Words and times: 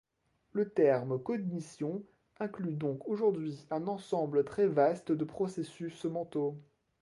Le 0.53 0.67
terme 0.67 1.21
cognition 1.21 2.03
inclut 2.39 2.73
donc 2.73 3.07
aujourd'hui 3.07 3.67
un 3.69 3.85
ensemble 3.85 4.43
très 4.43 4.65
vaste 4.65 5.11
de 5.11 5.23
processus 5.23 6.05
mentaux. 6.05 6.57